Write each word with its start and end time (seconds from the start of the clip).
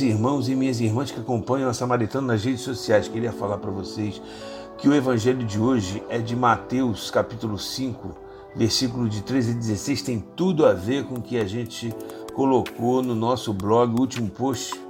irmãos 0.00 0.48
e 0.48 0.54
minhas 0.54 0.80
irmãs 0.80 1.10
que 1.10 1.20
acompanham 1.20 1.68
a 1.68 1.74
Samaritano 1.74 2.28
nas 2.28 2.44
redes 2.44 2.62
sociais, 2.62 3.08
queria 3.08 3.32
falar 3.32 3.58
para 3.58 3.70
vocês 3.70 4.22
que 4.78 4.88
o 4.88 4.94
evangelho 4.94 5.44
de 5.44 5.60
hoje 5.60 6.02
é 6.08 6.18
de 6.18 6.34
Mateus, 6.34 7.10
capítulo 7.10 7.58
5, 7.58 8.16
versículo 8.56 9.08
de 9.08 9.22
13 9.22 9.52
a 9.52 9.54
16, 9.54 10.02
tem 10.02 10.24
tudo 10.34 10.64
a 10.64 10.72
ver 10.72 11.04
com 11.04 11.16
o 11.16 11.22
que 11.22 11.38
a 11.38 11.44
gente 11.44 11.94
colocou 12.34 13.02
no 13.02 13.14
nosso 13.14 13.52
blog, 13.52 13.94
o 13.94 14.00
último 14.00 14.30
post 14.30 14.80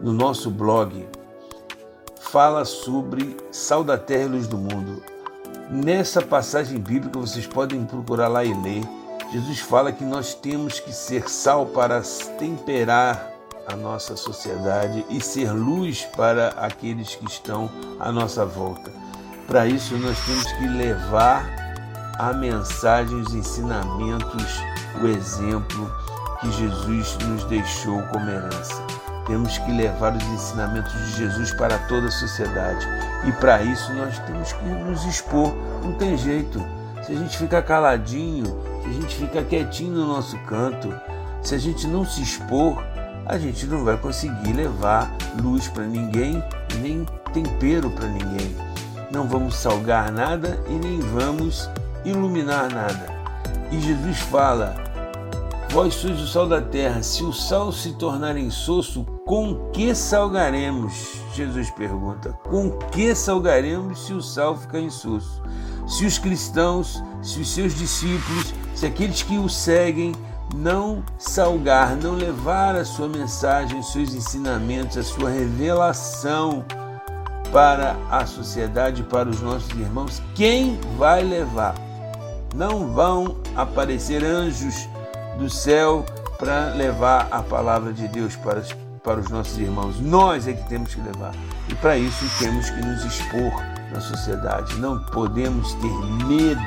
no 0.00 0.12
nosso 0.12 0.50
blog. 0.50 1.04
Fala 2.20 2.64
sobre 2.64 3.36
sal 3.50 3.82
da 3.82 3.98
terra 3.98 4.24
e 4.24 4.28
luz 4.28 4.46
do 4.46 4.56
mundo. 4.58 5.02
Nessa 5.70 6.22
passagem 6.22 6.78
bíblica, 6.78 7.18
vocês 7.18 7.46
podem 7.46 7.84
procurar 7.84 8.28
lá 8.28 8.44
e 8.44 8.54
ler. 8.54 8.84
Jesus 9.32 9.58
fala 9.58 9.90
que 9.90 10.04
nós 10.04 10.34
temos 10.34 10.78
que 10.78 10.92
ser 10.92 11.28
sal 11.28 11.66
para 11.66 12.00
temperar 12.38 13.35
a 13.66 13.76
nossa 13.76 14.16
sociedade 14.16 15.04
e 15.10 15.20
ser 15.20 15.50
luz 15.52 16.06
para 16.16 16.48
aqueles 16.50 17.14
que 17.14 17.26
estão 17.26 17.70
à 17.98 18.12
nossa 18.12 18.44
volta. 18.44 18.90
Para 19.46 19.66
isso, 19.66 19.96
nós 19.98 20.18
temos 20.24 20.52
que 20.52 20.66
levar 20.66 21.46
a 22.18 22.32
mensagem, 22.32 23.20
os 23.20 23.34
ensinamentos, 23.34 24.60
o 25.02 25.06
exemplo 25.06 25.92
que 26.40 26.50
Jesus 26.52 27.16
nos 27.18 27.44
deixou 27.44 28.02
como 28.04 28.28
herança. 28.28 28.84
Temos 29.26 29.58
que 29.58 29.72
levar 29.72 30.16
os 30.16 30.24
ensinamentos 30.24 30.92
de 30.92 31.16
Jesus 31.18 31.52
para 31.54 31.78
toda 31.88 32.06
a 32.06 32.10
sociedade. 32.10 32.86
E 33.26 33.32
para 33.32 33.62
isso 33.62 33.92
nós 33.94 34.18
temos 34.20 34.52
que 34.52 34.64
nos 34.64 35.04
expor. 35.04 35.52
Não 35.82 35.92
tem 35.94 36.16
jeito. 36.16 36.64
Se 37.04 37.12
a 37.12 37.16
gente 37.16 37.36
ficar 37.36 37.62
caladinho, 37.62 38.46
se 38.82 38.88
a 38.88 38.92
gente 38.92 39.16
ficar 39.16 39.42
quietinho 39.44 39.92
no 39.92 40.06
nosso 40.06 40.38
canto, 40.40 40.94
se 41.42 41.54
a 41.54 41.58
gente 41.58 41.86
não 41.86 42.04
se 42.04 42.22
expor, 42.22 42.82
a 43.26 43.38
gente 43.38 43.66
não 43.66 43.84
vai 43.84 43.96
conseguir 43.96 44.52
levar 44.52 45.14
luz 45.42 45.68
para 45.68 45.84
ninguém 45.84 46.42
nem 46.80 47.04
tempero 47.32 47.90
para 47.90 48.08
ninguém. 48.08 48.56
Não 49.10 49.26
vamos 49.26 49.56
salgar 49.56 50.12
nada 50.12 50.62
e 50.68 50.72
nem 50.72 51.00
vamos 51.00 51.68
iluminar 52.04 52.72
nada. 52.72 53.06
E 53.70 53.80
Jesus 53.80 54.18
fala: 54.20 54.74
Vós 55.70 55.94
sois 55.94 56.20
o 56.20 56.26
sal 56.26 56.48
da 56.48 56.60
terra, 56.60 57.02
se 57.02 57.24
o 57.24 57.32
sal 57.32 57.72
se 57.72 57.94
tornar 57.94 58.36
insosso, 58.36 59.04
com 59.26 59.70
que 59.72 59.94
salgaremos? 59.94 61.20
Jesus 61.34 61.70
pergunta: 61.70 62.32
Com 62.44 62.70
que 62.90 63.14
salgaremos 63.14 64.06
se 64.06 64.12
o 64.12 64.22
sal 64.22 64.56
ficar 64.56 64.80
insosso? 64.80 65.42
Se 65.86 66.04
os 66.04 66.18
cristãos, 66.18 67.02
se 67.22 67.40
os 67.40 67.52
seus 67.52 67.74
discípulos, 67.74 68.52
se 68.74 68.86
aqueles 68.86 69.22
que 69.22 69.38
o 69.38 69.48
seguem 69.48 70.12
não 70.54 71.02
salgar, 71.18 71.96
não 71.96 72.14
levar 72.14 72.76
a 72.76 72.84
sua 72.84 73.08
mensagem, 73.08 73.78
os 73.78 73.92
seus 73.92 74.14
ensinamentos, 74.14 74.96
a 74.96 75.02
sua 75.02 75.30
revelação 75.30 76.64
para 77.52 77.96
a 78.10 78.26
sociedade, 78.26 79.02
para 79.02 79.28
os 79.28 79.40
nossos 79.40 79.70
irmãos, 79.70 80.22
quem 80.34 80.78
vai 80.96 81.22
levar? 81.22 81.74
Não 82.54 82.92
vão 82.92 83.36
aparecer 83.54 84.24
anjos 84.24 84.88
do 85.38 85.48
céu 85.48 86.04
para 86.38 86.70
levar 86.74 87.28
a 87.30 87.42
palavra 87.42 87.92
de 87.92 88.08
Deus 88.08 88.36
para, 88.36 88.62
para 89.02 89.20
os 89.20 89.28
nossos 89.28 89.58
irmãos. 89.58 90.00
Nós 90.00 90.46
é 90.48 90.52
que 90.52 90.68
temos 90.68 90.94
que 90.94 91.00
levar. 91.00 91.34
E 91.68 91.74
para 91.76 91.96
isso 91.96 92.24
temos 92.38 92.68
que 92.70 92.80
nos 92.80 93.04
expor 93.04 93.52
na 93.92 94.00
sociedade. 94.00 94.76
Não 94.76 94.98
podemos 95.06 95.74
ter 95.74 96.24
medo, 96.26 96.60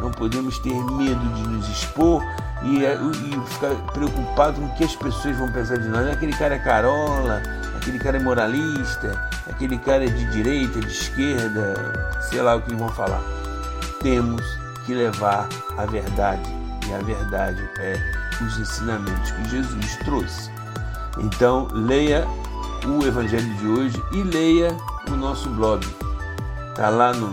não 0.00 0.10
podemos 0.10 0.58
ter 0.60 0.74
medo 0.74 1.34
de 1.34 1.42
nos 1.48 1.68
expor 1.68 2.22
e, 2.68 2.84
é, 2.84 2.94
e 2.94 3.50
ficar 3.50 3.74
preocupado 3.92 4.60
com 4.60 4.66
o 4.66 4.74
que 4.74 4.84
as 4.84 4.94
pessoas 4.94 5.36
vão 5.36 5.50
pensar 5.50 5.78
de 5.78 5.88
nós. 5.88 6.06
Aquele 6.08 6.32
cara 6.32 6.54
é 6.54 6.58
carola, 6.58 7.42
aquele 7.76 7.98
cara 7.98 8.18
é 8.18 8.20
moralista, 8.20 9.30
aquele 9.48 9.78
cara 9.78 10.04
é 10.04 10.08
de 10.08 10.24
direita, 10.30 10.80
de 10.80 10.86
esquerda, 10.86 12.18
sei 12.28 12.42
lá 12.42 12.56
o 12.56 12.62
que 12.62 12.74
vão 12.74 12.88
falar. 12.90 13.22
Temos 14.02 14.42
que 14.84 14.94
levar 14.94 15.48
a 15.76 15.86
verdade 15.86 16.48
e 16.88 16.94
a 16.94 16.98
verdade 16.98 17.68
é 17.78 17.96
os 18.42 18.58
ensinamentos 18.58 19.30
que 19.32 19.48
Jesus 19.48 19.96
trouxe. 20.04 20.50
Então, 21.18 21.68
leia 21.72 22.26
o 22.86 23.04
Evangelho 23.04 23.54
de 23.54 23.66
hoje 23.66 24.02
e 24.12 24.22
leia 24.22 24.76
o 25.10 25.16
nosso 25.16 25.48
blog. 25.50 25.84
Está 26.70 26.90
lá 26.90 27.12
no, 27.12 27.28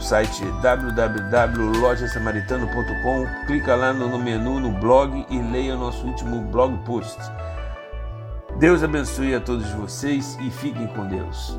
no 0.00 0.02
site 0.02 0.42
www.lojasamaritano.com. 0.62 3.26
Clica 3.46 3.76
lá 3.76 3.92
no, 3.92 4.08
no 4.08 4.18
menu, 4.18 4.58
no 4.58 4.72
blog 4.72 5.26
e 5.28 5.38
leia 5.38 5.76
o 5.76 5.78
nosso 5.78 6.06
último 6.06 6.40
blog 6.40 6.78
post. 6.86 7.20
Deus 8.58 8.82
abençoe 8.82 9.34
a 9.34 9.40
todos 9.40 9.70
vocês 9.72 10.38
e 10.40 10.50
fiquem 10.50 10.86
com 10.88 11.06
Deus. 11.06 11.58